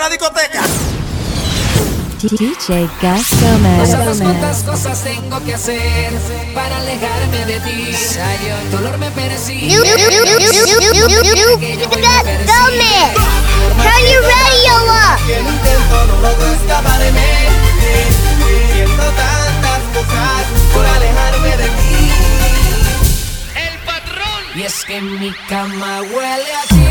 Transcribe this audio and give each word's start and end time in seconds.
de 0.00 0.04
la 0.04 0.08
discoteca. 0.08 0.62
DJ 2.22 2.88
Gas 3.00 3.30
Gomez. 3.40 3.90
sabes 3.90 4.20
cuántas 4.20 4.62
cosas 4.62 5.02
tengo 5.04 5.42
que 5.44 5.54
hacer 5.54 6.12
para 6.54 6.76
alejarme 6.78 7.46
de 7.46 7.60
ti. 7.60 7.94
Dolor 8.70 8.98
me 8.98 9.10
persigue. 9.10 9.76
Gas 9.76 9.84
Gomez. 12.46 13.14
Turn 13.82 14.04
your 14.10 14.22
radio 14.22 14.76
up. 14.88 15.18
Que 15.26 15.36
el 15.36 15.46
intento 15.46 16.06
no 16.06 16.14
logro 16.20 16.46
escaparme. 16.54 17.28
Siento 18.72 19.02
tantas 19.02 19.80
cosas 19.94 20.44
por 20.72 20.84
alejarme 20.86 21.56
de 21.56 21.68
ti. 21.68 22.10
Y 24.56 24.62
es 24.62 24.84
que 24.84 25.00
mi 25.00 25.32
cama 25.48 26.02
huele 26.02 26.52
a 26.54 26.62
ti. 26.68 26.89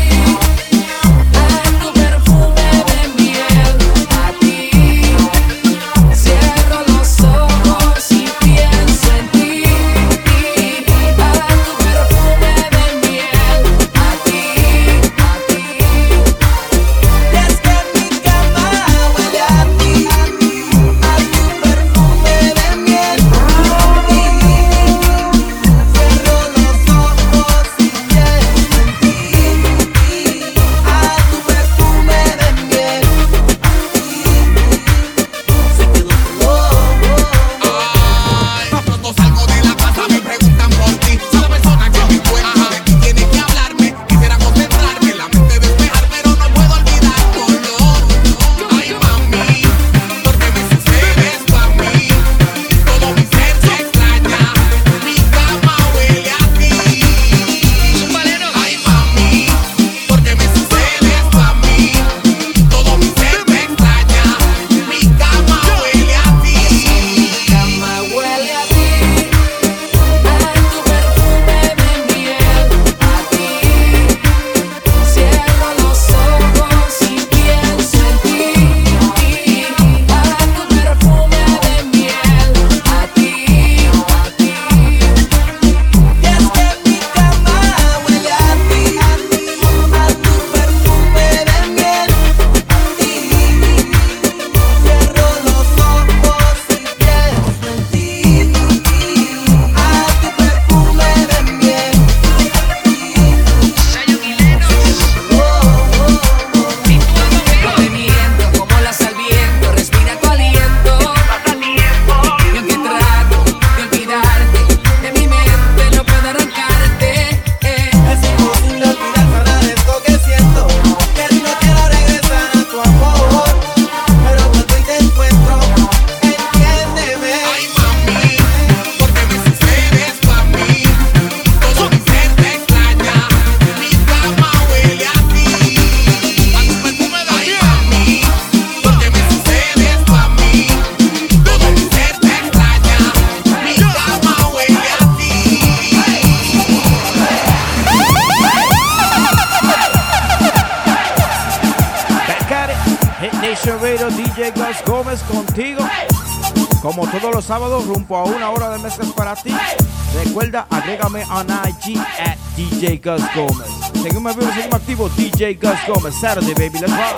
DJ 165.40 165.54
Gus 165.54 165.78
Gómez. 165.88 166.14
Saturday, 166.20 166.52
baby, 166.52 166.80
let's 166.80 166.92
rock. 166.92 167.16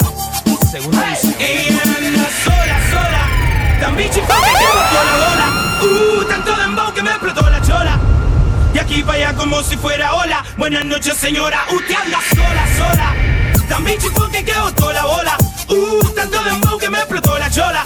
Segunda 0.70 1.08
edición. 1.08 1.34
Ella 1.40 1.82
anda 1.82 2.28
sola, 2.44 2.78
sola. 2.92 3.80
Tan 3.80 3.96
bichi 3.96 4.20
que 4.20 4.20
me 4.20 4.68
botó 4.70 5.02
la 5.02 5.14
bola. 5.26 5.46
Uh, 5.82 6.24
tanto 6.28 6.54
dembow 6.54 6.94
que 6.94 7.02
me 7.02 7.10
explotó 7.10 7.50
la 7.50 7.60
chola. 7.62 7.98
Y 8.72 8.78
aquí 8.78 9.02
para 9.02 9.14
allá 9.14 9.34
como 9.36 9.60
si 9.64 9.76
fuera 9.76 10.14
ola. 10.14 10.44
Buenas 10.56 10.84
noches, 10.84 11.16
señora. 11.16 11.64
Usted 11.72 11.96
anda 11.96 12.20
sola, 12.30 12.64
sola. 12.76 13.66
Tan 13.68 13.84
bichi 13.84 14.06
que 14.30 14.44
que 14.44 14.54
botó 14.54 14.92
la 14.92 15.04
bola. 15.04 15.36
Uh, 15.68 16.08
tanto 16.14 16.44
dembow 16.44 16.78
que 16.78 16.90
me 16.90 16.98
explotó 16.98 17.36
la 17.36 17.50
chola. 17.50 17.82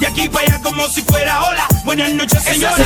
Y 0.00 0.04
aquí 0.06 0.26
para 0.30 0.46
allá 0.46 0.62
como 0.62 0.88
si 0.88 1.02
fuera 1.02 1.42
ola. 1.42 1.68
Buenas 1.84 2.14
noches, 2.14 2.42
señora. 2.42 2.76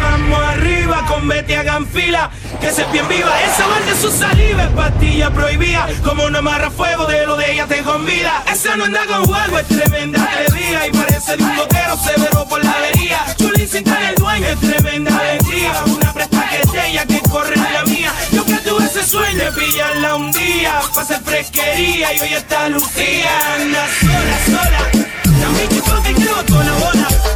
Vamos 0.00 0.40
arriba 0.40 1.04
con 1.06 1.28
Betty 1.28 1.52
hagan 1.52 1.86
fila, 1.86 2.30
se 2.72 2.84
bien 2.92 3.08
viva. 3.08 3.30
Esa 3.42 3.64
de 3.86 4.00
su 4.00 4.10
saliva 4.10 4.64
es 4.64 4.70
pastilla 4.70 5.30
prohibida. 5.30 5.86
Como 6.04 6.30
no 6.30 6.38
amarra 6.38 6.70
fuego 6.70 7.06
de 7.06 7.26
lo 7.26 7.36
de 7.36 7.52
ella 7.52 7.66
te 7.66 7.82
con 7.82 8.04
vida. 8.04 8.42
Esa 8.50 8.76
no 8.76 8.84
anda 8.84 9.04
con 9.06 9.24
juego, 9.26 9.58
es 9.58 9.68
tremenda 9.68 10.22
atrevida. 10.22 10.86
Y 10.86 10.90
parece 10.92 11.36
de 11.36 11.42
un 11.42 11.56
boquero 11.56 11.96
severo 11.96 12.46
por 12.48 12.64
la 12.64 12.72
avería. 12.72 13.24
Chulín 13.36 13.68
sin 13.68 13.88
en 13.88 14.02
el 14.02 14.14
dueño, 14.14 14.46
es 14.46 14.60
tremenda 14.60 15.18
alegría. 15.18 15.72
Una 15.86 16.12
presta 16.12 16.48
que 16.48 16.60
es 16.60 16.86
ella 16.86 17.06
que 17.06 17.20
corre 17.30 17.54
en 17.54 17.72
la 17.72 17.84
mía. 17.84 18.12
Yo 18.32 18.44
que 18.44 18.56
tuve 18.58 18.84
ese 18.84 19.04
sueño 19.04 19.44
de 19.44 19.52
pillarla 19.52 20.14
un 20.16 20.32
día. 20.32 20.80
Pa' 20.94 21.02
hacer 21.02 21.20
fresquería 21.22 22.14
y 22.14 22.20
hoy 22.20 22.34
está 22.34 22.68
Lucía. 22.68 23.30
Anda 23.56 23.86
sola, 24.00 24.62
sola. 24.62 25.06
También 25.40 25.68
que 25.68 26.22
que 26.22 26.28
botó 26.28 26.62
la 26.62 26.72
bola. 26.72 27.33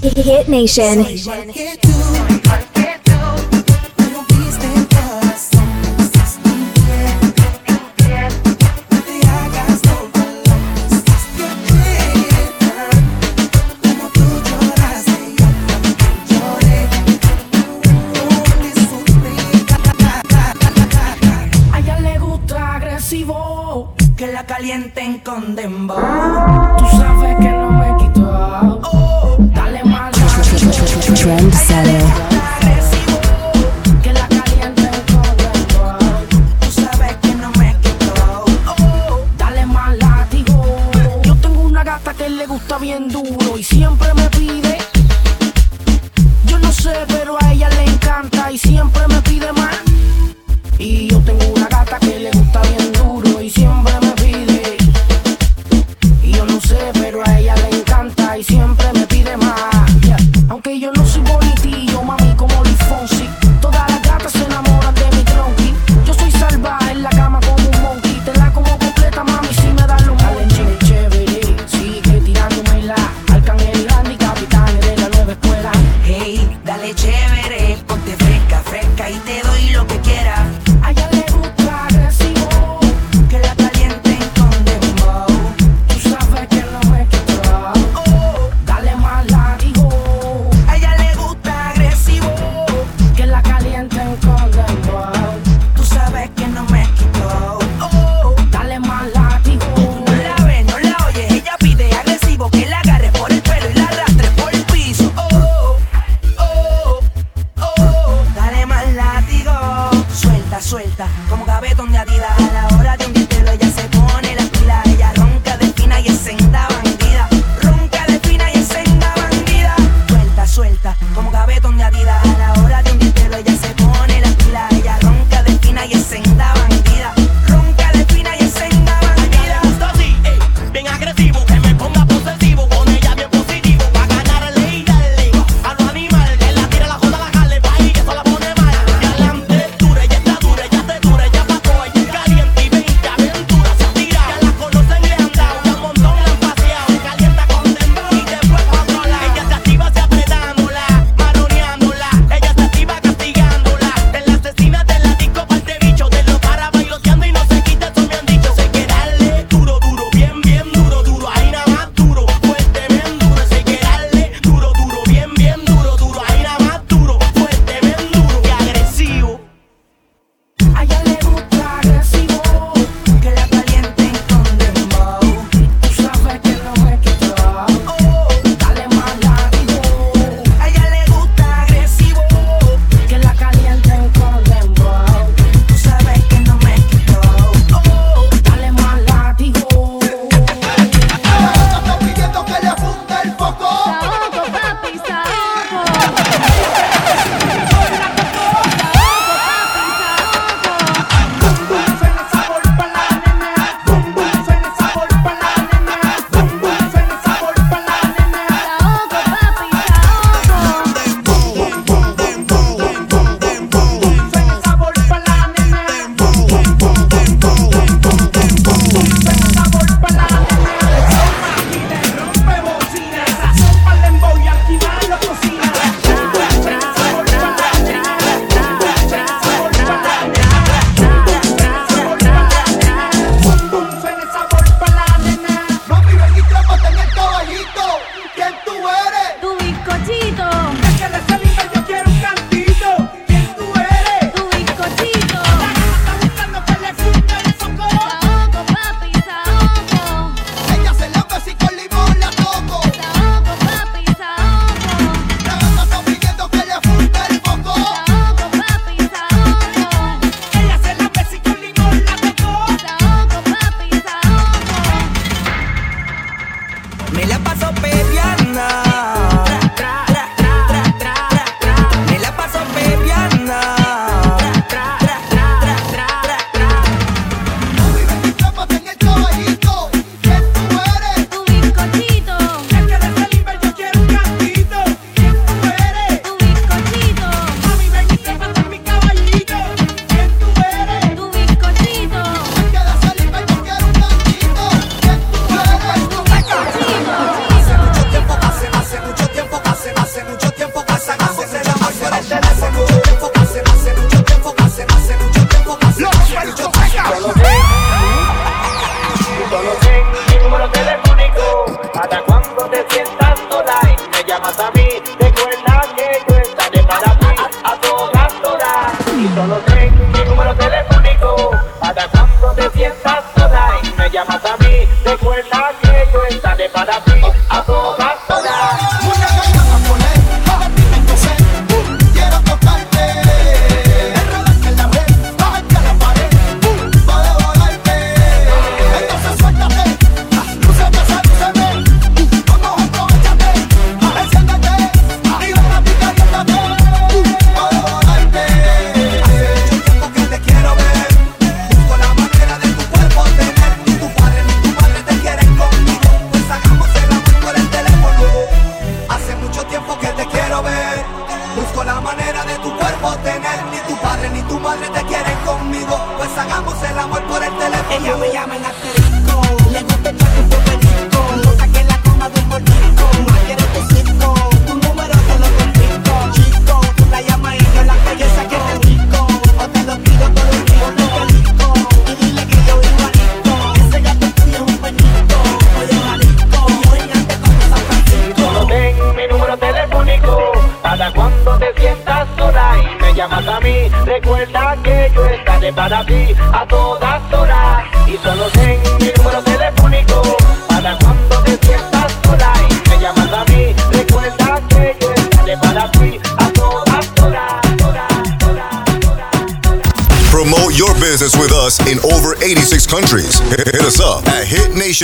Hit 0.00 0.48
Nation. 0.48 1.04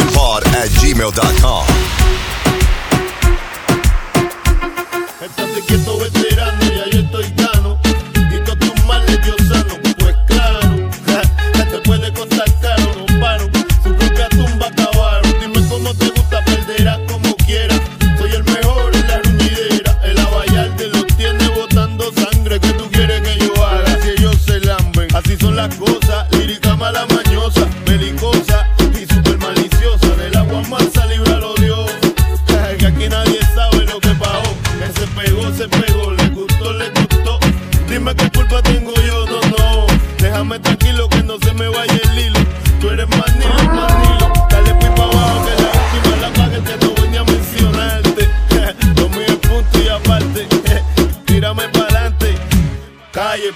pod 0.03 0.45
at 0.55 0.71
gmail.com. 0.71 1.74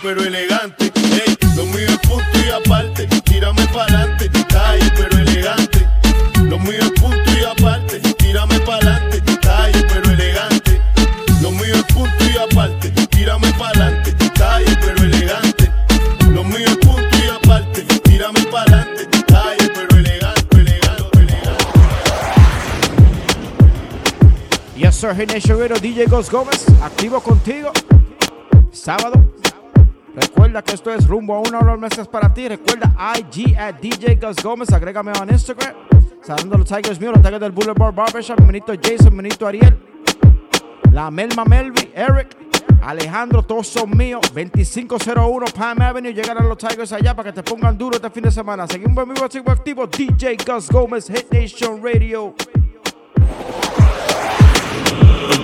pero 0.09 0.25
elegante. 0.25 0.91
Ey, 0.97 1.37
lo 1.55 1.67
mío 1.67 1.87
es 1.87 1.99
punto 1.99 2.25
y 2.35 2.49
aparte. 2.49 3.07
Tírame 3.25 3.67
pa'lante, 3.67 4.31
calle, 4.49 4.91
pero 4.97 5.19
elegante. 5.19 5.87
Lo 6.45 6.59
mío 6.59 6.79
es 6.81 6.93
punto 6.99 7.31
y 7.39 7.45
aparte. 7.45 8.01
Tírame 8.17 8.59
pa'lante, 8.61 9.23
calle, 9.43 9.85
pero 9.87 10.11
elegante. 10.11 10.81
Lo 11.43 11.51
mío 11.51 11.75
es 11.75 11.85
punto 11.93 12.25
y 12.25 12.39
aparte. 12.39 12.91
Tírame 13.11 13.53
pa'lante, 13.53 14.15
calle, 14.35 14.79
pero 14.81 15.05
elegante. 15.05 15.71
Lo 16.33 16.43
mío 16.43 16.67
es 16.67 16.77
punto 16.79 17.17
y 17.23 17.29
aparte. 17.29 17.83
Tírame 17.83 18.43
pa'lante, 18.45 19.07
calle, 19.27 19.71
pero 19.75 19.95
elegante, 19.95 20.57
elegante, 20.57 21.19
elegante. 21.19 21.69
Yes, 24.75 24.95
sir, 24.95 25.15
Ginés 25.15 25.45
Chavero, 25.45 25.79
DJ 25.79 26.07
Ghost 26.07 26.33
Gómez, 26.33 26.65
activo 26.83 27.21
contigo 27.21 27.73
sábado 28.73 29.39
Recuerda 30.49 30.65
que 30.65 30.75
esto 30.77 30.91
es 30.95 31.07
rumbo 31.07 31.35
a 31.35 31.41
una 31.41 31.59
hora 31.59 31.73
al 31.73 31.79
meses 31.79 32.09
para 32.09 32.33
ti. 32.33 32.49
Recuerda 32.49 32.91
IG 33.19 33.55
at 33.55 33.75
DJ 33.83 34.17
Gus 34.17 34.43
Gómez. 34.43 34.73
Agrégame 34.73 35.13
en 35.13 35.31
Instagram. 35.31 35.75
Saliendo 36.23 36.57
los 36.57 36.67
Tigers 36.67 36.99
míos, 36.99 37.13
los 37.15 37.23
Tigers 37.23 37.41
del 37.41 37.53
Boulevard 37.53 37.95
Barbershop. 37.95 38.41
Menito 38.41 38.73
Jason, 38.83 39.15
Menito 39.15 39.47
Ariel. 39.47 39.79
La 40.91 41.11
Melma 41.11 41.45
Melvi, 41.45 41.91
Eric. 41.95 42.35
Alejandro, 42.81 43.43
todos 43.43 43.67
son 43.69 43.95
míos. 43.95 44.23
2501 44.33 45.45
Palm 45.55 45.83
Avenue. 45.83 46.15
Llegarán 46.15 46.49
los 46.49 46.57
Tigers 46.57 46.93
allá 46.93 47.15
para 47.15 47.31
que 47.31 47.43
te 47.43 47.43
pongan 47.43 47.77
duro 47.77 47.97
este 47.97 48.09
fin 48.09 48.23
de 48.23 48.31
semana. 48.31 48.67
Seguimos 48.67 49.03
en 49.03 49.13
vivo, 49.13 49.27
activo, 49.27 49.51
activo. 49.51 49.87
DJ 49.87 50.39
Gus 50.47 50.71
Gómez, 50.71 51.09
Hit 51.09 51.31
Nation 51.31 51.83
Radio. 51.85 52.35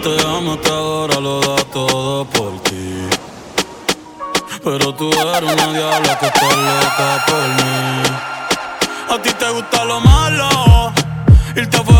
Te 0.02 0.26
amo, 0.26 0.56
te 0.56 0.70
adoro, 0.70 1.20
lo 1.20 1.40
da 1.40 1.56
todo 1.64 2.24
por 2.24 2.58
ti. 2.62 3.03
Pero 4.64 4.94
tú 4.94 5.10
eres 5.12 5.52
una 5.52 5.72
diabla 5.74 6.18
que 6.18 6.26
está 6.26 6.46
loca 6.46 7.24
por 7.26 7.48
mí. 7.56 8.02
A 9.10 9.22
ti 9.22 9.30
te 9.34 9.50
gusta 9.50 9.84
lo 9.84 10.00
malo, 10.00 10.90
irte 11.54 11.76
a 11.76 11.93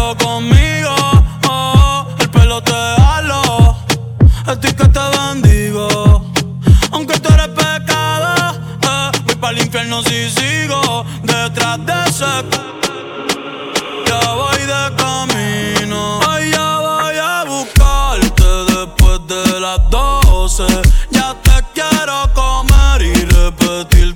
de 23.64 23.84
tuiles 23.84 24.13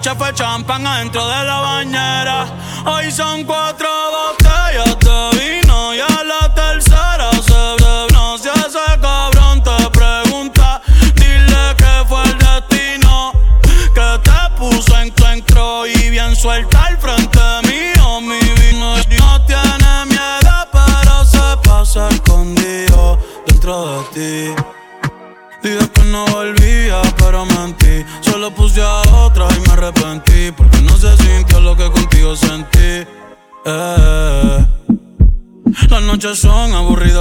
noche 0.00 0.14
fue 0.16 0.32
champán 0.32 0.86
adentro 0.86 1.28
de 1.28 1.44
la 1.44 1.60
bañera. 1.60 2.46
Hoy 2.86 3.10
son 3.10 3.44
cuatro 3.44 3.59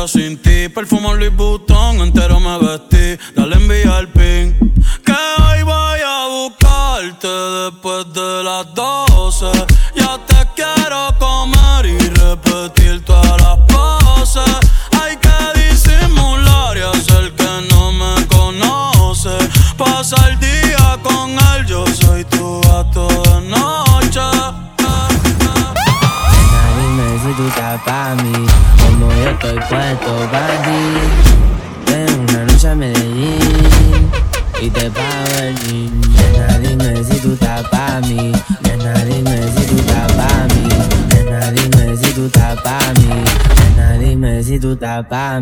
sentir, 0.10 0.74
perfumar 0.74 1.16
le 1.18 1.30
bout 1.30 1.59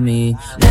me. 0.08 0.67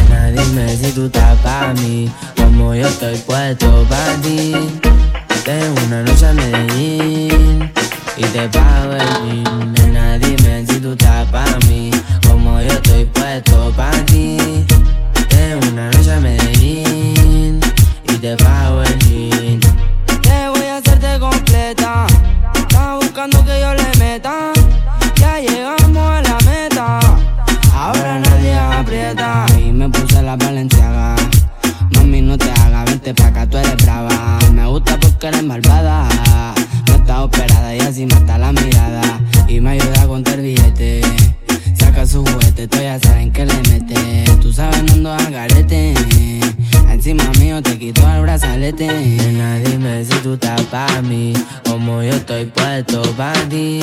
pa' 50.71 51.03
mí, 51.03 51.33
como 51.65 52.03
yo 52.03 52.13
estoy 52.13 52.47
puesto 52.47 53.03
pa' 53.17 53.33
ti. 53.49 53.81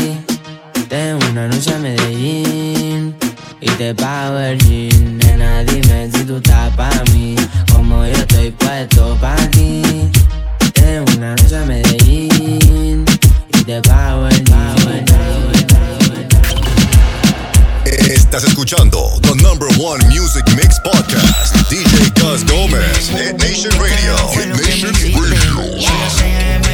Tengo 0.89 1.19
una 1.31 1.47
noche 1.47 1.73
a 1.73 1.79
Medellín 1.79 3.15
y 3.61 3.69
te 3.71 3.93
pago 3.95 4.39
el 4.39 4.57
jean. 4.59 5.17
Nena, 5.17 5.63
dime 5.63 6.09
si 6.13 6.23
tú 6.23 6.37
estás 6.37 6.75
pa' 6.75 7.03
mí, 7.11 7.35
como 7.71 8.05
yo 8.05 8.13
estoy 8.13 8.51
puesto 8.51 9.15
pa' 9.21 9.35
ti. 9.51 9.81
Tengo 10.73 11.05
una 11.17 11.35
noche 11.35 11.57
a 11.57 11.65
Medellín 11.65 13.05
y 13.53 13.63
te 13.63 13.81
pago 13.81 14.27
el 14.27 14.43
jean. 14.43 14.73
Estás 17.85 18.43
escuchando 18.45 18.97
The 19.21 19.35
Number 19.35 19.69
One 19.79 20.03
Music 20.07 20.43
Mix 20.55 20.79
Podcast. 20.79 21.55
DJ 21.69 22.11
Gus 22.19 22.43
Gómez, 22.45 23.09
Hit 23.09 23.37
Nation 23.37 23.71
Radio. 23.79 24.15
Hit 24.29 24.47
Nation 24.47 24.93
Radio. 24.93 26.72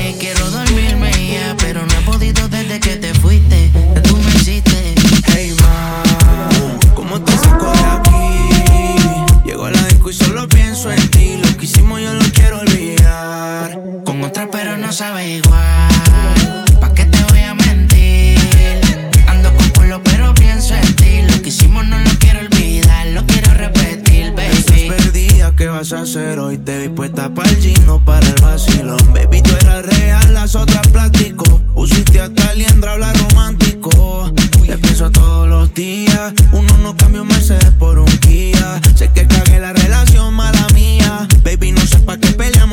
cero 26.12 26.52
y 26.52 26.58
te 26.58 26.80
vi 26.80 26.90
puesta 26.90 27.32
para 27.32 27.48
el 27.50 27.58
gino, 27.58 28.04
para 28.04 28.26
el 28.26 28.42
vacilón. 28.42 28.98
Baby, 29.14 29.44
tú 29.44 29.52
eras 29.62 29.86
real, 29.86 30.34
las 30.34 30.56
otras 30.56 30.88
plástico. 30.88 31.62
Usiste 31.76 32.20
hasta 32.20 32.54
liendra, 32.56 32.94
habla 32.94 33.14
romántico. 33.14 34.32
Te 34.66 34.78
pienso 34.78 35.12
todos 35.12 35.48
los 35.48 35.72
días. 35.74 36.34
Uno 36.52 36.78
no 36.80 36.96
cambió 36.98 37.22
un 37.22 37.28
Mercedes 37.28 37.72
por 37.78 38.00
un 38.00 38.08
Kia. 38.20 38.82
Sé 38.96 39.12
que 39.14 39.28
cagué 39.28 39.60
la 39.60 39.74
relación 39.74 40.09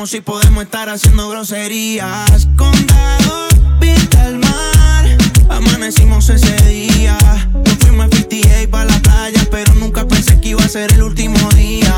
si 0.06 0.20
podemos 0.20 0.62
estar 0.62 0.88
haciendo 0.88 1.28
groserías. 1.28 2.46
Condado, 2.54 3.48
vista 3.80 4.24
al 4.26 4.38
mar. 4.38 5.04
Amanecimos 5.48 6.28
ese 6.28 6.54
día. 6.68 7.18
Nos 7.52 7.74
fuimos 7.78 8.06
a 8.06 8.16
58 8.16 8.70
para 8.70 8.84
la 8.84 9.00
playa, 9.00 9.40
pero 9.50 9.74
nunca 9.74 10.06
pensé 10.06 10.40
que 10.40 10.50
iba 10.50 10.62
a 10.62 10.68
ser 10.68 10.92
el 10.92 11.02
último 11.02 11.36
día. 11.54 11.92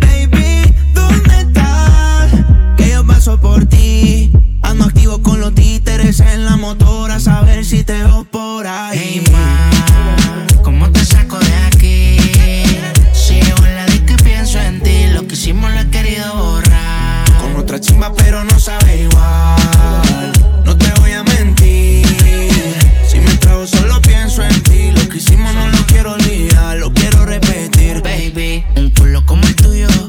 Baby, 0.00 0.76
¿dónde 0.94 1.40
estás? 1.40 2.30
Que 2.76 2.90
yo 2.90 3.04
paso 3.04 3.40
por 3.40 3.66
ti. 3.66 4.30
Ando 4.62 4.84
activo 4.84 5.20
con 5.20 5.40
los 5.40 5.56
títeres 5.56 6.20
en 6.20 6.44
la 6.44 6.56
motora, 6.56 7.16
a 7.16 7.20
saber 7.20 7.64
si 7.64 7.82
te 7.82 7.94
veo 7.94 8.22
por 8.30 8.64
ahí. 8.64 9.22
Hey, 9.24 9.24
ma, 9.32 10.62
¿cómo 10.62 10.88
te 10.92 11.04
saco 11.04 11.40
de 11.40 11.54
aquí? 11.66 12.16
Si 13.12 13.40
yo 13.40 13.56
en 13.66 13.74
la 13.74 13.86
que 13.86 14.22
pienso 14.22 14.60
en 14.60 14.80
ti, 14.80 15.08
lo 15.12 15.26
que 15.26 15.34
hicimos 15.34 15.72
lo 15.72 15.80
he 15.80 15.90
querido 15.90 16.32
borrar 16.36 16.73
otra 17.74 17.80
chimba, 17.80 18.12
pero 18.14 18.44
no 18.44 18.58
sabe 18.58 19.02
igual. 19.02 20.32
No 20.64 20.76
te 20.76 20.92
voy 21.00 21.12
a 21.12 21.24
mentir. 21.24 22.06
Si 23.06 23.18
me 23.18 23.34
trago, 23.38 23.66
solo 23.66 24.00
pienso 24.00 24.42
en 24.42 24.62
ti. 24.62 24.92
Lo 24.92 25.08
que 25.08 25.18
hicimos 25.18 25.52
no 25.54 25.68
lo 25.68 25.78
quiero 25.86 26.12
olvidar, 26.12 26.76
lo 26.76 26.92
quiero 26.92 27.24
repetir, 27.24 28.00
baby. 28.02 28.64
Un 28.76 28.90
culo 28.90 29.26
como 29.26 29.42
el 29.42 29.56
tuyo 29.56 30.03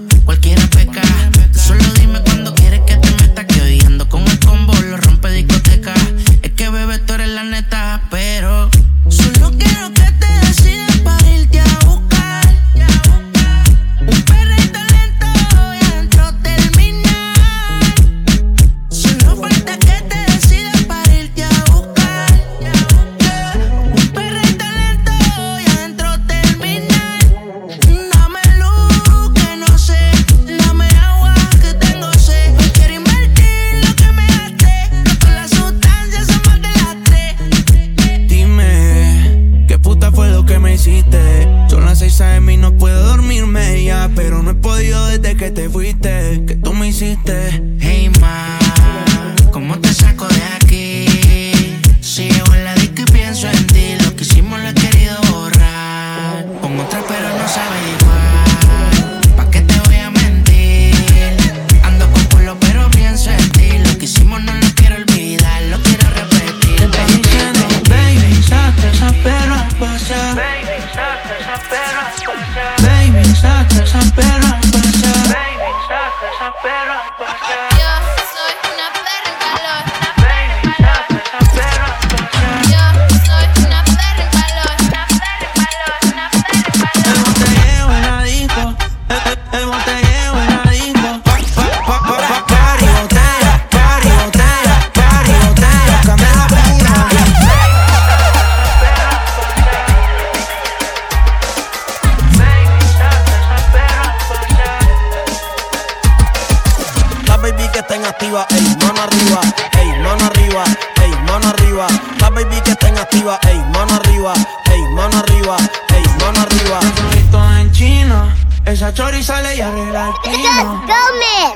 arriba, 114.34 114.90
mano 114.92 115.18
arriba, 115.20 115.58
hey, 115.90 116.04
mano 116.20 116.40
arriba. 116.42 116.80
Rito 117.12 117.40
en 117.60 117.72
China, 117.72 118.36
esa 118.66 118.94
chori 118.94 119.22
sale 119.24 119.56
y 119.56 119.62
arregla 119.62 120.10
el 120.10 120.32
pino. 120.32 120.84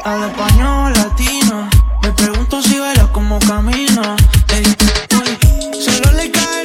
Al 0.03 0.23
español 0.29 0.93
latino, 0.93 1.69
me 2.03 2.11
pregunto 2.11 2.61
si 2.61 2.79
baila 2.79 3.07
como 3.11 3.39
camino. 3.39 4.15
Hey, 4.49 4.63
hey, 5.09 5.71
solo 5.79 6.11
le 6.13 6.31
cae 6.31 6.58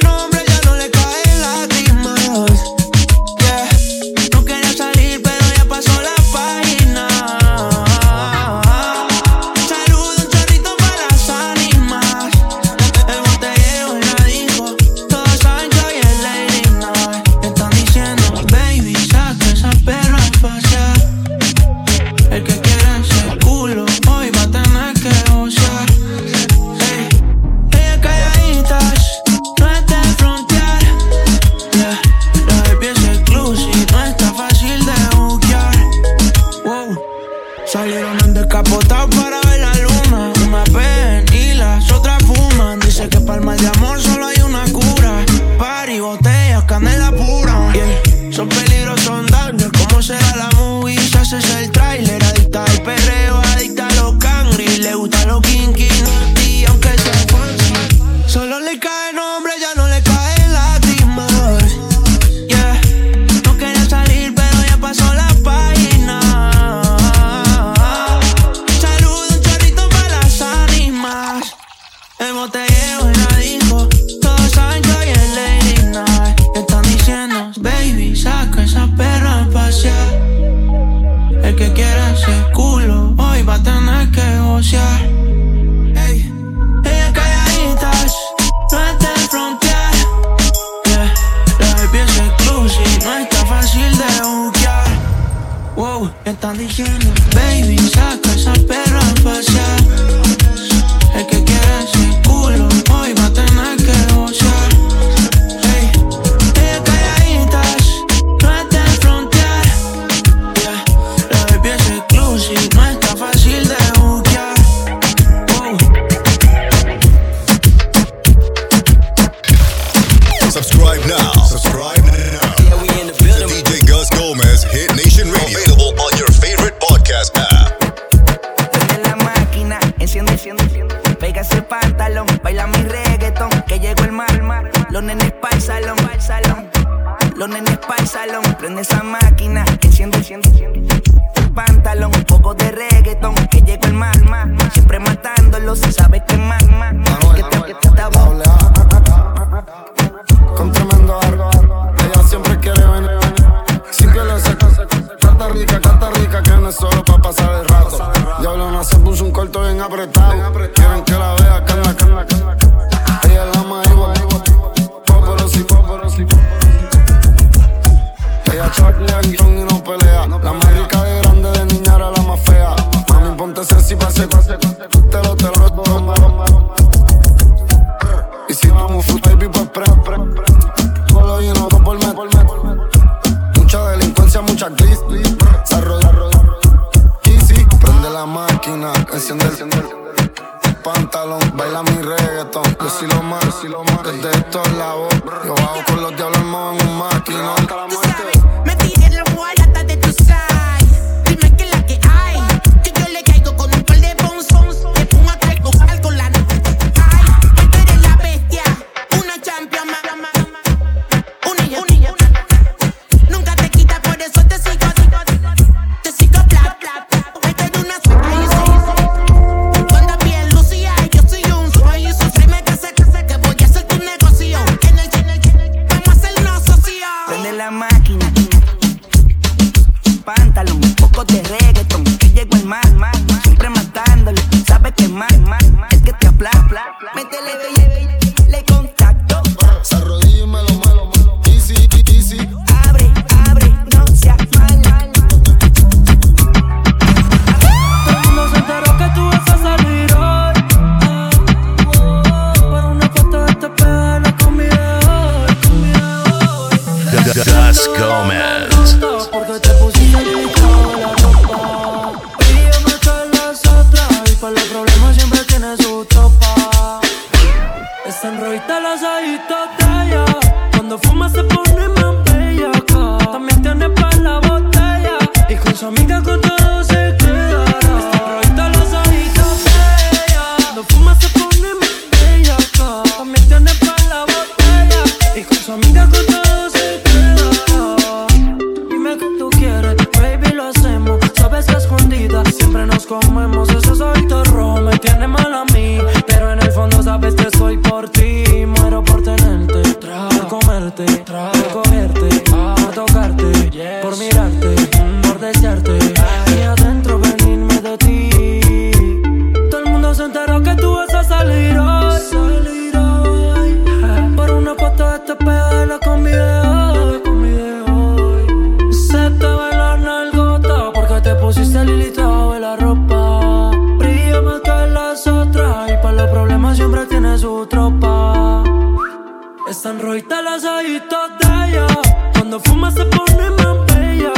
los 330.45 330.63
ojitos 330.63 331.29
de 331.39 331.87
Cuando 332.33 332.59
fuma 332.59 332.91
se 332.91 333.03
pone 333.05 333.49
más 333.49 333.77
bella. 333.87 334.31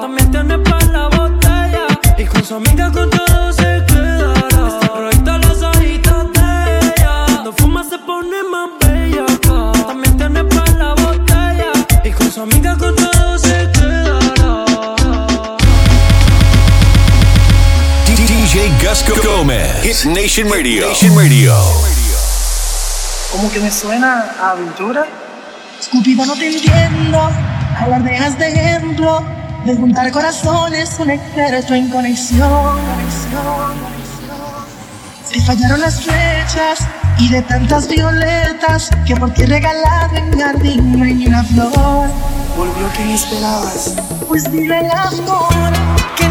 También 0.00 0.30
tiene 0.30 0.58
para 0.58 0.86
la 0.86 1.08
botella. 1.08 1.86
Y 2.16 2.24
con 2.24 2.42
su 2.42 2.54
amiga 2.54 2.90
con 2.90 3.10
todo 3.10 3.52
se 3.52 3.84
quedará. 3.86 4.68
Está 4.68 4.94
proyecto 4.94 5.38
los 5.38 5.62
ojitos 5.62 6.26
Cuando 7.26 7.52
fuma 7.52 7.84
se 7.84 7.98
pone 7.98 8.42
más 8.44 8.70
bella. 8.80 9.26
También 9.86 10.16
tiene 10.16 10.42
para 10.44 10.72
la 10.72 10.94
botella. 10.94 11.72
Y 12.02 12.10
con 12.12 12.32
su 12.32 12.40
amiga 12.40 12.74
con 12.78 12.96
todo 12.96 13.38
se 13.38 13.70
quedará. 13.72 14.64
DJ 18.06 18.72
Gasco 18.82 19.14
Gomez 19.22 19.82
Hit 19.82 20.04
Nation 20.06 20.50
Radio, 20.50 20.88
Nation 20.88 21.14
Radio. 21.14 21.54
Como 23.30 23.50
que 23.52 23.60
me 23.60 23.70
suena 23.70 24.34
a 24.40 24.52
aventura. 24.52 25.06
Cupido 25.90 26.24
no 26.24 26.34
te 26.34 26.46
entiendo, 26.46 27.30
alardeas 27.78 28.38
de 28.38 28.48
ejemplo, 28.48 29.22
de 29.64 29.76
juntar 29.76 30.10
corazones, 30.10 30.96
un 30.98 31.10
experto 31.10 31.74
en 31.74 31.88
conexión. 31.88 32.78
Se 35.24 35.40
fallaron 35.42 35.80
las 35.80 36.02
flechas 36.02 36.86
y 37.18 37.28
de 37.28 37.42
tantas 37.42 37.88
violetas 37.88 38.90
que 39.06 39.16
por 39.16 39.32
ti 39.34 39.44
regalado 39.44 40.16
en 40.16 40.38
jardín 40.38 40.98
no 40.98 41.04
hay 41.04 41.14
ni 41.14 41.26
una 41.26 41.44
flor. 41.44 42.08
Volvió 42.56 42.88
quien 42.96 43.10
esperabas. 43.10 43.94
Pues 44.28 44.50
dime 44.50 44.80
el 44.80 44.90
amor 44.90 45.72
que 46.16 46.28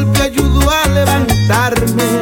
golpe 0.00 0.22
ayudó 0.22 0.70
a 0.70 0.88
levantarme. 0.88 2.20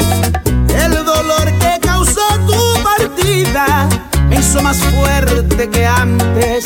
El 0.84 0.92
dolor 1.04 1.44
que 1.60 1.78
causó 1.80 2.26
tu 2.46 2.82
partida 2.82 3.88
me 4.28 4.36
hizo 4.36 4.60
más 4.62 4.78
fuerte 4.78 5.68
que 5.70 5.86
antes. 5.86 6.64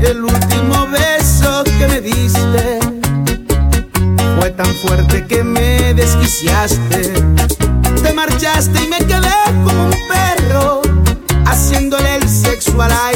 El 0.00 0.24
último 0.24 0.88
beso 0.88 1.64
que 1.64 1.88
me 1.88 2.00
diste 2.00 2.78
fue 4.38 4.50
tan 4.50 4.72
fuerte 4.76 5.26
que 5.26 5.44
me 5.44 5.94
desquiciaste. 5.94 7.12
Te 8.02 8.12
marchaste 8.12 8.84
y 8.84 8.88
me 8.88 8.98
quedé 8.98 9.36
como 9.64 9.84
un 9.84 9.94
perro 10.08 10.82
haciéndole 11.46 12.16
el 12.16 12.28
sexo 12.28 12.80
al 12.82 12.92
aire. 12.92 13.15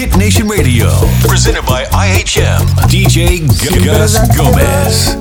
Hit 0.00 0.16
Nation 0.16 0.48
Radio, 0.48 0.88
presented 1.28 1.66
by 1.66 1.84
IHM. 1.92 2.64
DJ 2.88 3.46
Gus 3.84 4.16
Gómez. 4.34 5.20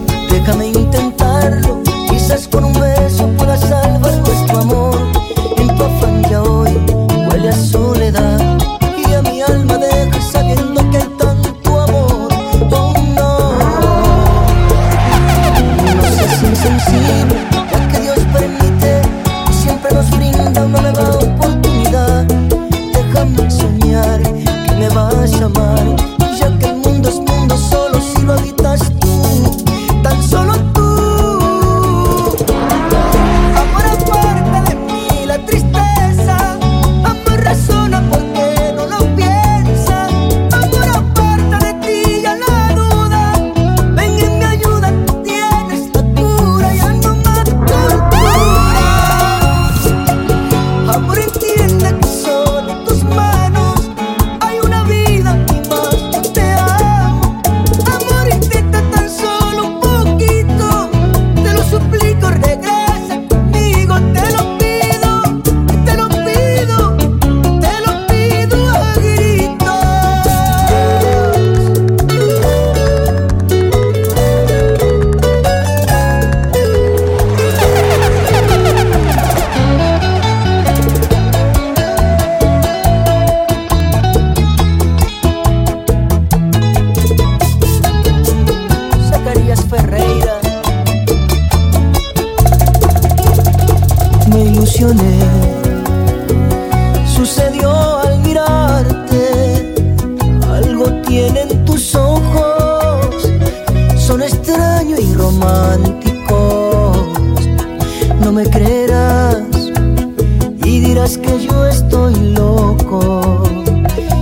que 111.08 111.47
yo 111.47 111.66
estoy 111.66 112.14
loco. 112.34 113.43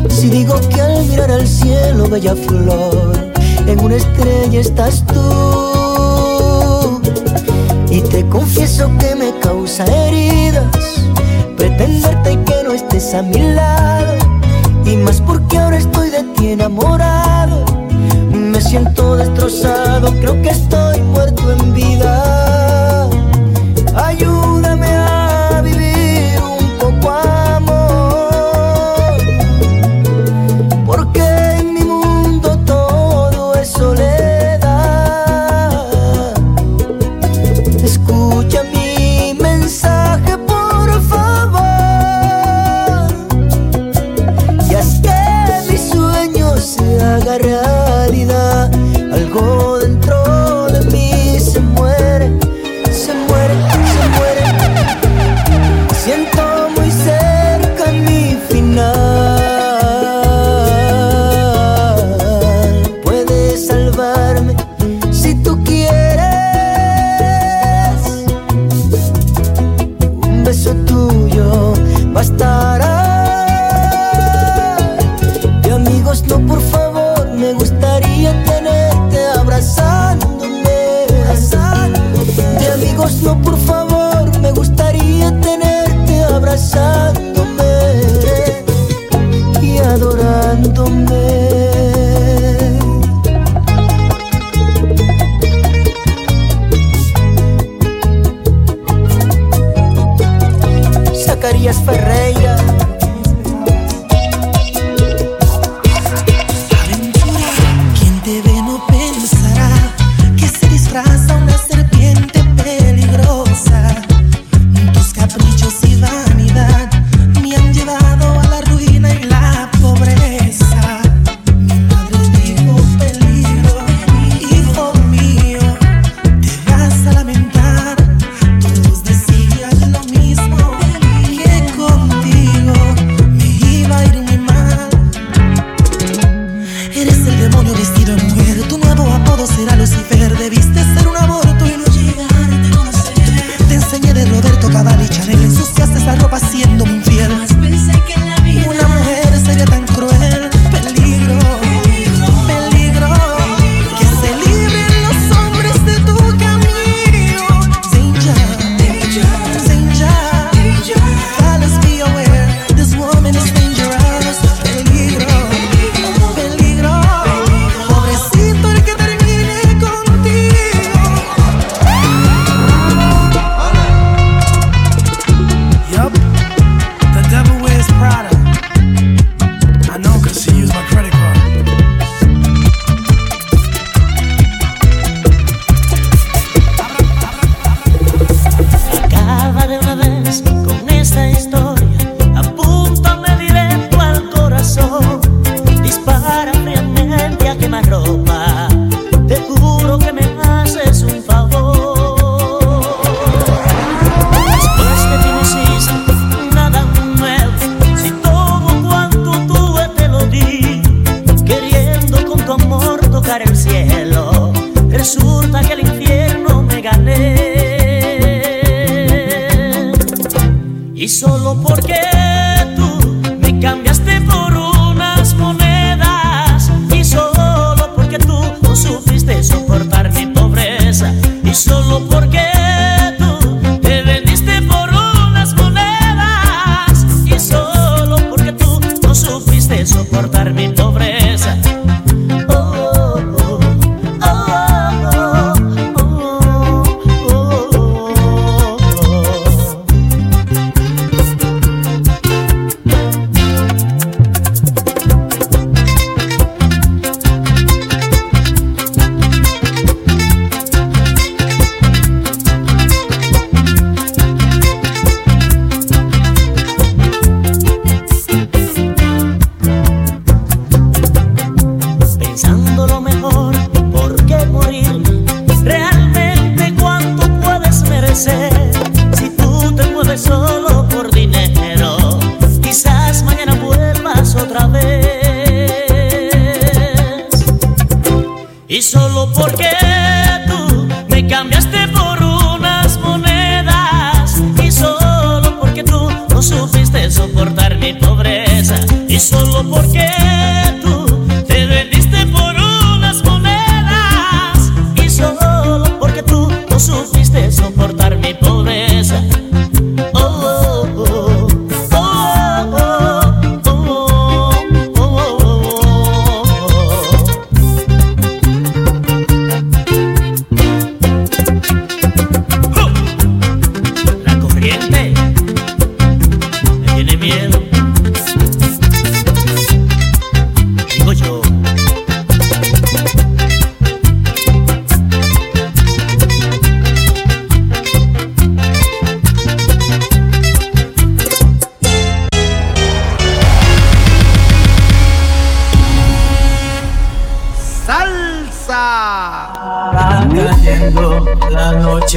Si 0.10 0.30
digo 0.30 0.60
que 0.70 0.80
al 0.80 1.04
mirar 1.06 1.32
al 1.32 1.48
cielo, 1.48 2.08
bella 2.08 2.36
flor, 2.36 3.32
en 3.66 3.80
una 3.80 3.96
estrella 3.96 4.60
estás 4.60 5.04
tú. 5.08 7.02
Y 7.90 8.02
te 8.02 8.28
confieso 8.30 8.92
que 9.00 9.16
me 9.16 9.34
causa 9.40 9.86
heridas 9.86 10.68
pretenderte 11.58 12.34
y 12.34 12.38
que 12.38 12.64
no 12.64 12.74
estés 12.74 13.16
a 13.16 13.24
mi 13.24 13.40
lado. 13.54 14.14
Y 14.86 14.98
más 14.98 15.20
porque 15.20 15.58
ahora 15.58 15.78
estoy 15.78 16.12
de 16.12 16.24
ti 16.36 16.52
enamorado. 16.52 17.66
Me 18.32 18.62
siento 18.62 19.16
destrozado, 19.16 20.12
creo 20.22 20.40
que 20.44 20.50
estoy 20.50 21.02
muerto 21.02 21.52
en 21.52 21.74
vida. 21.74 23.10
Ayúdame 23.96 24.37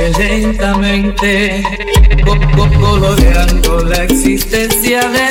noche 0.01 0.13
lentamente, 0.19 1.63
coloreando 2.79 3.85
la 3.85 4.05
existencia 4.05 5.09
de 5.11 5.30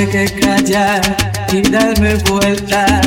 tuve 0.00 0.08
que 0.08 0.40
callar 0.40 1.00
y 1.52 1.62
darme 1.62 2.14
vuelta, 2.28 3.00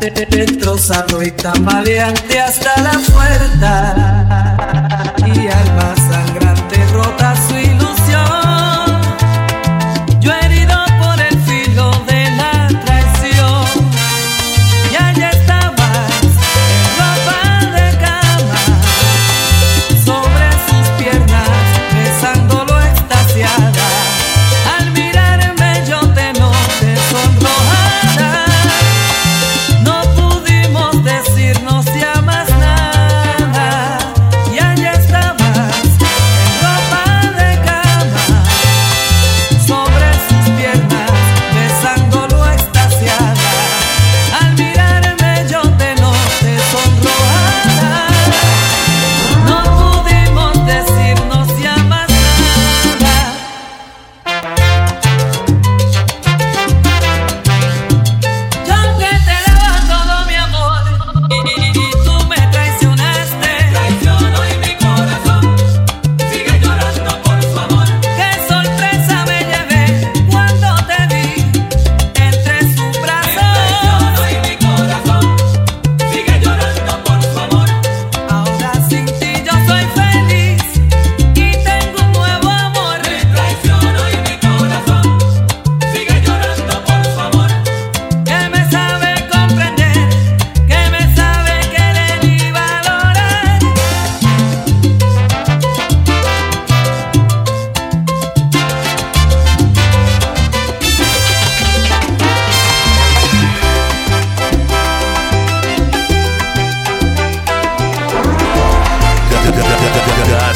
destrozado 0.00 1.22
y 1.22 1.30
tambaleante 1.32 2.40
hasta 2.40 2.80
la 2.80 2.92
puerta, 3.12 4.56
y 5.26 5.48
alma 5.48 5.94
sangrante 5.96 6.86
rota 6.92 7.34
su 7.48 7.54
ilusión. 7.56 7.91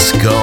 Gus 0.07 0.23
Gomez. 0.23 0.36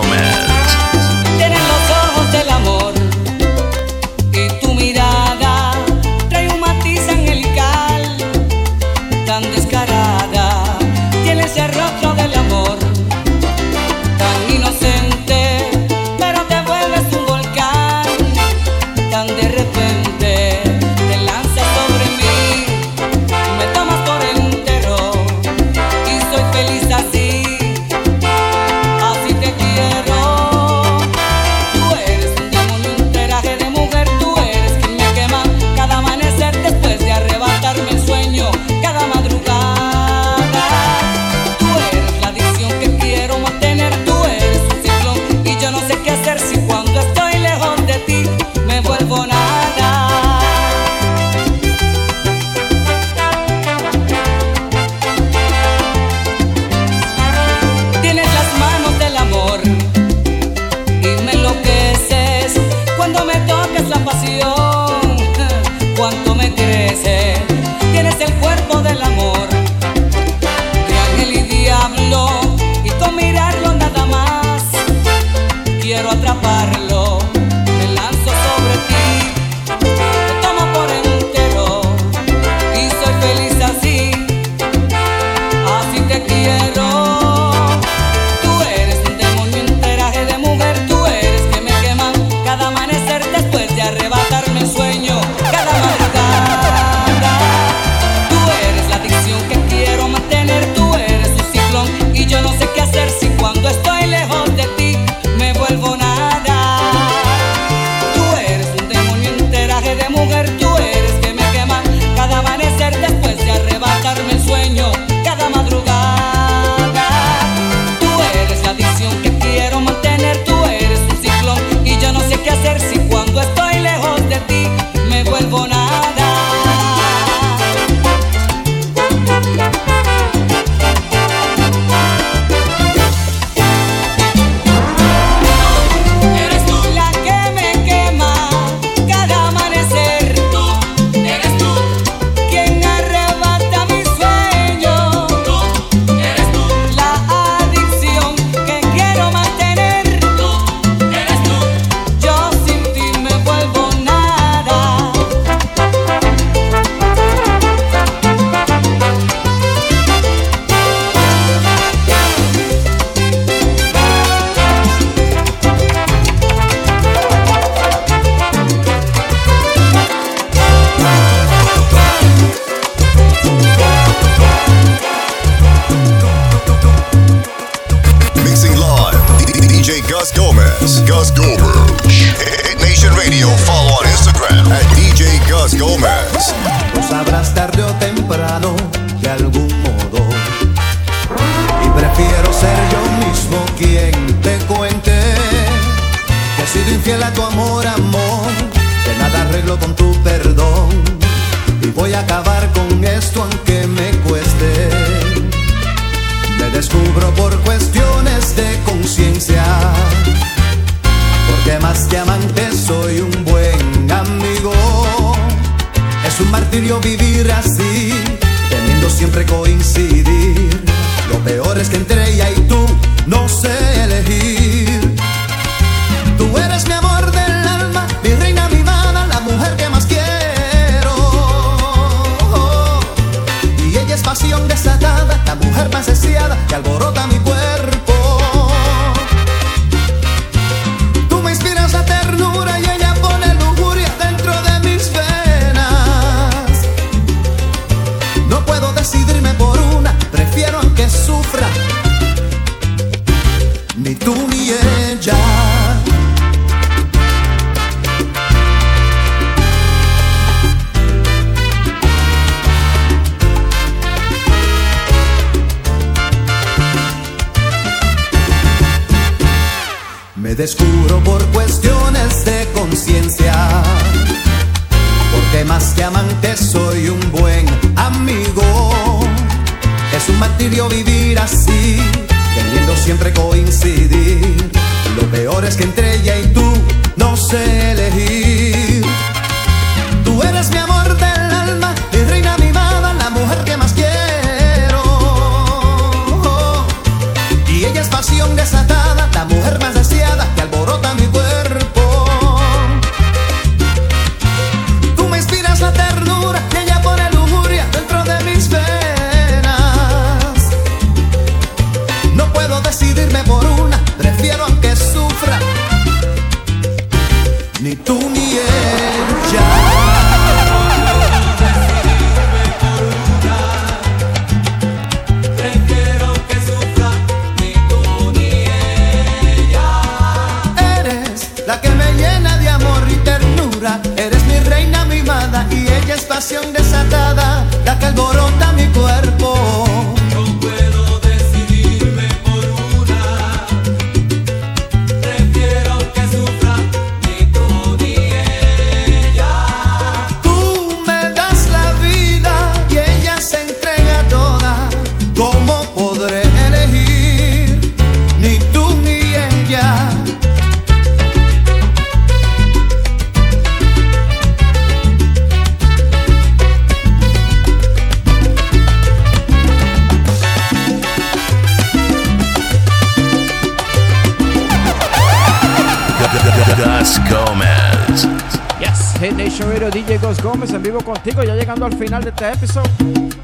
Llegando 381.84 381.86
al 381.86 381.93
final 381.93 382.23
de 382.23 382.29
este 382.29 382.51
episodio. 382.51 382.91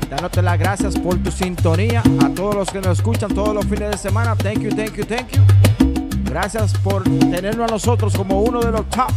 Dándote 0.09 0.41
las 0.41 0.59
gracias 0.59 0.97
por 0.97 1.17
tu 1.17 1.31
sintonía. 1.31 2.01
A 2.23 2.29
todos 2.29 2.55
los 2.55 2.69
que 2.69 2.79
nos 2.79 2.97
escuchan 2.99 3.33
todos 3.33 3.53
los 3.53 3.65
fines 3.65 3.91
de 3.91 3.97
semana. 3.97 4.35
Thank 4.35 4.59
you, 4.59 4.69
thank 4.69 4.95
you, 4.95 5.05
thank 5.05 5.29
you. 5.31 5.41
Gracias 6.25 6.73
por 6.75 7.03
tenernos 7.03 7.69
a 7.69 7.73
nosotros 7.73 8.13
como 8.15 8.41
uno 8.41 8.59
de 8.59 8.71
los 8.71 8.87
top 8.89 9.11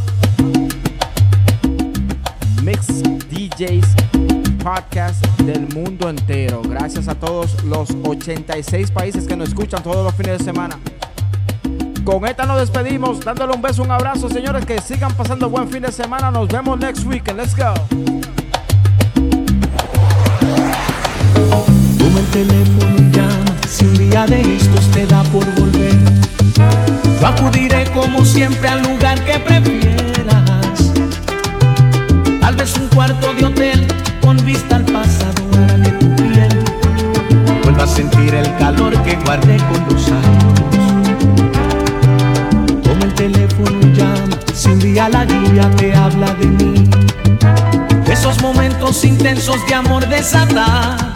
mix 2.62 3.02
DJs 3.30 3.86
podcast 4.62 5.24
del 5.38 5.68
mundo 5.74 6.08
entero. 6.08 6.62
Gracias 6.62 7.08
a 7.08 7.14
todos 7.14 7.62
los 7.64 7.90
86 8.04 8.90
países 8.90 9.26
que 9.26 9.36
nos 9.36 9.48
escuchan 9.48 9.82
todos 9.82 10.04
los 10.04 10.14
fines 10.14 10.38
de 10.38 10.44
semana. 10.44 10.78
Con 12.04 12.26
esta 12.26 12.46
nos 12.46 12.58
despedimos, 12.58 13.20
dándole 13.20 13.54
un 13.54 13.62
beso, 13.62 13.82
un 13.82 13.90
abrazo, 13.90 14.28
señores, 14.28 14.64
que 14.64 14.80
sigan 14.80 15.12
pasando 15.14 15.48
buen 15.50 15.68
fin 15.68 15.82
de 15.82 15.92
semana. 15.92 16.30
Nos 16.30 16.48
vemos 16.48 16.78
next 16.78 17.04
weekend. 17.04 17.38
Let's 17.38 17.54
go. 17.54 18.31
Toma 22.02 22.18
el 22.18 22.26
teléfono 22.26 22.96
y 22.98 23.16
llama 23.16 23.56
Si 23.68 23.84
un 23.84 23.94
día 23.96 24.26
de 24.26 24.56
estos 24.56 24.90
te 24.90 25.06
da 25.06 25.22
por 25.22 25.44
volver. 25.54 25.96
Yo 27.20 27.26
acudiré 27.28 27.84
como 27.92 28.24
siempre 28.24 28.68
al 28.68 28.82
lugar 28.82 29.24
que 29.24 29.38
prefieras. 29.38 30.92
Tal 32.40 32.56
vez 32.56 32.76
un 32.76 32.88
cuarto 32.88 33.32
de 33.34 33.44
hotel 33.44 33.86
con 34.20 34.36
vista 34.44 34.76
al 34.76 34.84
pasado 34.84 35.42
hará 35.54 35.80
que 35.80 35.90
tu 35.90 36.16
piel 36.16 36.64
Vuelva 37.62 37.84
a 37.84 37.86
sentir 37.86 38.34
el 38.34 38.52
calor 38.56 39.00
que 39.04 39.14
guardé 39.24 39.58
con 39.58 39.94
los 39.94 40.08
años. 40.08 40.60
Toma 42.82 43.04
el 43.04 43.14
teléfono 43.14 43.78
y 43.80 43.92
llama 43.96 44.38
Si 44.52 44.70
un 44.70 44.80
día 44.80 45.08
la 45.08 45.24
lluvia 45.24 45.70
te 45.76 45.94
habla 45.94 46.34
de 46.34 46.46
mí. 46.46 46.90
Esos 48.10 48.42
momentos 48.42 49.04
intensos 49.04 49.64
de 49.68 49.74
amor 49.76 50.08
desatados. 50.08 51.12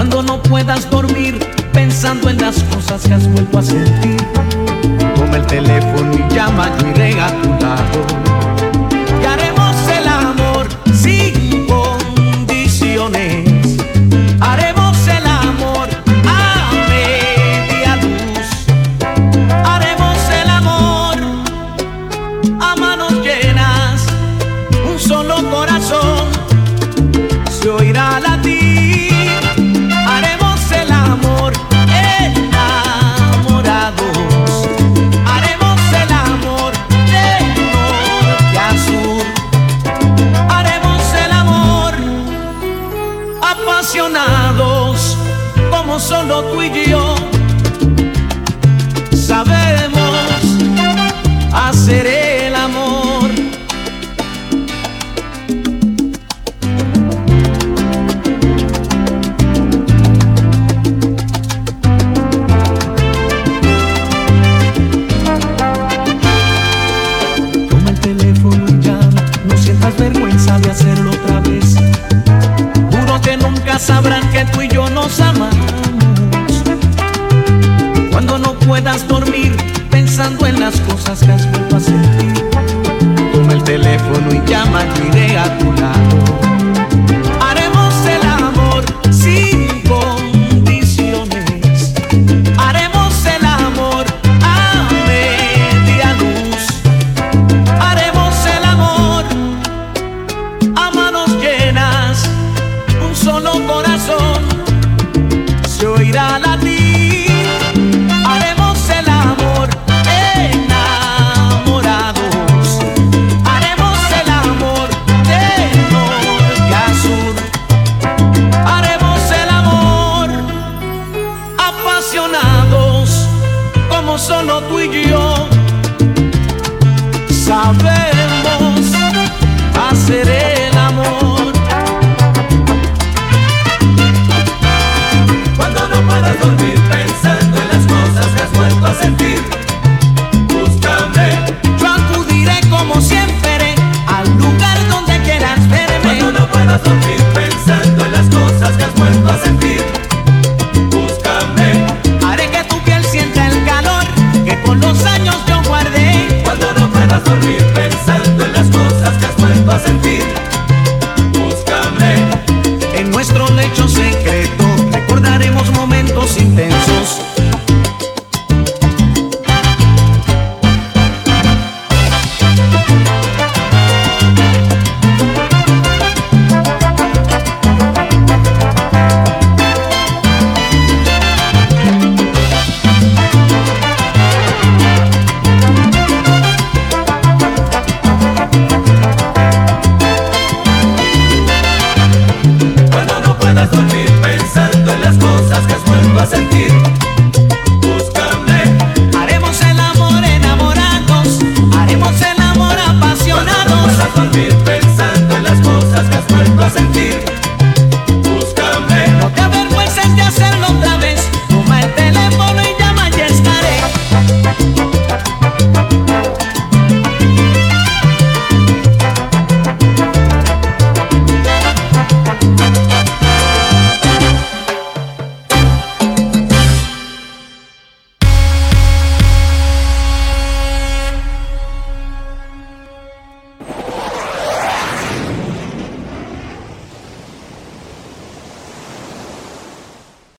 Cuando 0.00 0.22
no 0.22 0.42
puedas 0.42 0.88
dormir 0.88 1.38
pensando 1.74 2.30
en 2.30 2.38
las 2.38 2.62
cosas 2.64 3.02
que 3.06 3.12
has 3.12 3.30
vuelto 3.32 3.58
a 3.58 3.62
sentir. 3.62 4.16
Toma 5.14 5.36
el 5.36 5.46
teléfono 5.46 6.14
y 6.14 6.34
llama, 6.34 6.68
a 6.68 7.42
tu 7.42 7.50
lado. 7.62 8.49